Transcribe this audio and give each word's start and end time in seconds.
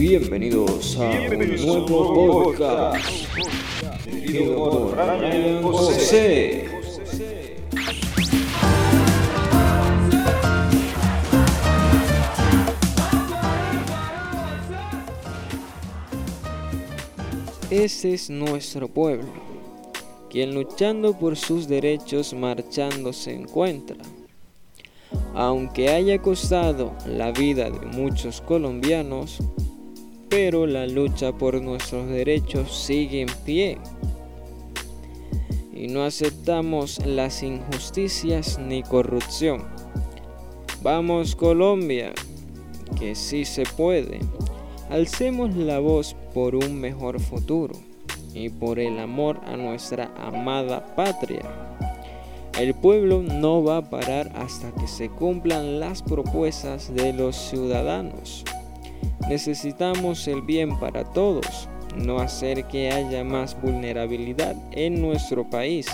Bienvenidos 0.00 0.96
a 0.96 1.10
un 1.10 1.38
nuevo 1.38 2.44
podcast 2.44 3.06
dirigido 4.06 4.56
por 4.56 4.96
Ryan 4.96 5.62
José. 5.62 6.70
Ese 17.68 18.14
es 18.14 18.30
nuestro 18.30 18.88
pueblo, 18.88 19.28
quien 20.30 20.54
luchando 20.54 21.12
por 21.18 21.36
sus 21.36 21.68
derechos 21.68 22.32
marchando 22.32 23.12
se 23.12 23.34
encuentra. 23.34 23.98
Aunque 25.34 25.90
haya 25.90 26.22
costado 26.22 26.94
la 27.04 27.32
vida 27.32 27.70
de 27.70 27.84
muchos 27.84 28.40
colombianos, 28.40 29.40
pero 30.30 30.64
la 30.66 30.86
lucha 30.86 31.32
por 31.32 31.60
nuestros 31.60 32.08
derechos 32.08 32.72
sigue 32.74 33.22
en 33.22 33.28
pie. 33.44 33.78
Y 35.74 35.88
no 35.88 36.04
aceptamos 36.04 37.04
las 37.04 37.42
injusticias 37.42 38.58
ni 38.58 38.82
corrupción. 38.82 39.64
Vamos 40.82 41.34
Colombia, 41.34 42.12
que 42.98 43.14
sí 43.16 43.44
se 43.44 43.64
puede. 43.64 44.20
Alcemos 44.88 45.54
la 45.56 45.80
voz 45.80 46.14
por 46.32 46.54
un 46.54 46.80
mejor 46.80 47.20
futuro 47.20 47.74
y 48.32 48.48
por 48.50 48.78
el 48.78 48.98
amor 49.00 49.40
a 49.46 49.56
nuestra 49.56 50.12
amada 50.16 50.94
patria. 50.94 51.42
El 52.58 52.74
pueblo 52.74 53.22
no 53.22 53.64
va 53.64 53.78
a 53.78 53.90
parar 53.90 54.32
hasta 54.36 54.72
que 54.72 54.86
se 54.86 55.08
cumplan 55.08 55.80
las 55.80 56.02
propuestas 56.02 56.94
de 56.94 57.12
los 57.12 57.34
ciudadanos. 57.34 58.44
Necesitamos 59.28 60.26
el 60.28 60.42
bien 60.42 60.78
para 60.78 61.04
todos, 61.04 61.68
no 61.96 62.18
hacer 62.18 62.64
que 62.64 62.90
haya 62.90 63.24
más 63.24 63.60
vulnerabilidad 63.60 64.56
en 64.72 65.00
nuestro 65.00 65.48
país. 65.48 65.86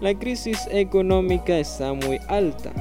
La 0.00 0.14
crisis 0.14 0.68
económica 0.70 1.58
está 1.58 1.92
muy 1.92 2.18
alta 2.28 2.72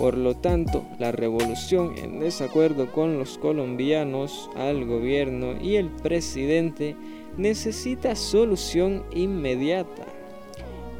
por 0.00 0.16
lo 0.16 0.34
tanto, 0.34 0.84
la 0.98 1.12
revolución 1.12 1.92
en 1.98 2.20
desacuerdo 2.20 2.90
con 2.90 3.18
los 3.18 3.36
colombianos, 3.36 4.48
al 4.56 4.86
gobierno 4.86 5.60
y 5.60 5.76
el 5.76 5.90
presidente 5.90 6.96
necesita 7.36 8.14
solución 8.14 9.04
inmediata, 9.12 10.06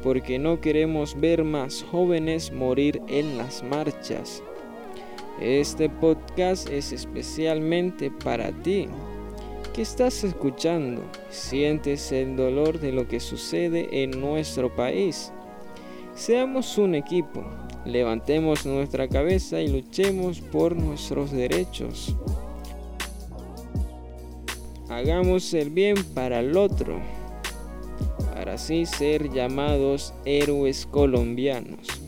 porque 0.03 0.37
no 0.37 0.61
queremos 0.61 1.19
ver 1.19 1.43
más 1.43 1.83
jóvenes 1.89 2.51
morir 2.51 3.01
en 3.07 3.39
las 3.39 3.63
marchas. 3.63 4.43
Este 5.41 5.89
podcast 5.89 6.69
es 6.69 6.91
especialmente 6.91 8.11
para 8.11 8.51
ti, 8.61 8.87
que 9.73 9.81
estás 9.81 10.23
escuchando, 10.23 11.01
sientes 11.29 12.11
el 12.11 12.35
dolor 12.35 12.79
de 12.79 12.91
lo 12.91 13.07
que 13.07 13.19
sucede 13.19 14.03
en 14.03 14.11
nuestro 14.11 14.73
país. 14.75 15.33
Seamos 16.13 16.77
un 16.77 16.93
equipo, 16.95 17.43
Levantemos 17.85 18.63
nuestra 18.67 19.07
cabeza 19.07 19.59
y 19.59 19.67
luchemos 19.67 20.39
por 20.39 20.75
nuestros 20.75 21.31
derechos. 21.31 22.15
Hagamos 24.87 25.51
el 25.55 25.71
bien 25.71 25.95
para 26.13 26.41
el 26.41 26.55
otro, 26.57 26.99
para 28.35 28.53
así 28.53 28.85
ser 28.85 29.31
llamados 29.31 30.13
héroes 30.25 30.85
colombianos. 30.85 32.00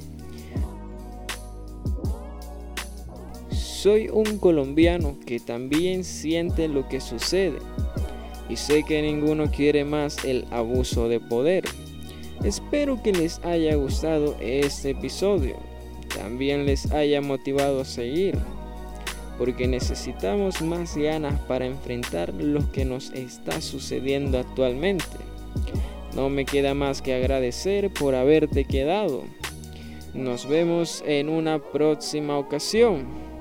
Soy 3.84 4.08
un 4.08 4.38
colombiano 4.38 5.17
que 5.26 5.42
también 5.42 6.06
siente 6.06 6.70
lo 6.70 6.88
que 6.88 7.02
sucede 7.02 7.58
y 8.48 8.56
sé 8.56 8.84
que 8.84 9.02
ninguno 9.02 9.52
quiere 9.52 9.84
más 9.84 10.23
el 10.23 10.45
abuso 10.52 11.09
de 11.09 11.20
poder. 11.20 11.66
Espero 12.45 13.04
que 13.04 13.11
les 13.11 13.44
haya 13.44 13.76
gustado 13.76 14.38
este 14.39 14.92
episodio. 14.92 15.58
También 16.16 16.66
les 16.66 16.94
haya 16.94 17.20
motivado 17.20 17.82
a 17.82 17.86
seguir. 17.86 18.38
Porque 19.38 19.67
necesitamos 19.67 20.61
más 20.61 20.95
ganas 20.95 21.38
para 21.42 21.65
enfrentar 21.65 22.33
lo 22.33 22.71
que 22.71 22.86
nos 22.86 23.11
está 23.11 23.60
sucediendo 23.60 24.39
actualmente. 24.39 25.17
No 26.15 26.30
me 26.30 26.45
queda 26.45 26.73
más 26.73 27.02
que 27.02 27.15
agradecer 27.15 27.92
por 27.92 28.15
haberte 28.15 28.64
quedado. 28.64 29.26
Nos 30.14 30.48
vemos 30.48 31.04
en 31.05 31.27
una 31.27 31.60
próxima 31.60 32.38
ocasión. 32.38 33.33